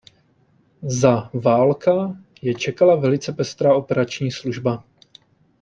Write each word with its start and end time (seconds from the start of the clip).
Za 0.87 1.29
válka 1.33 2.17
je 2.41 2.55
čekala 2.55 2.95
velice 2.95 3.33
pestrá 3.33 3.75
operační 3.75 4.31
služba. 4.31 4.83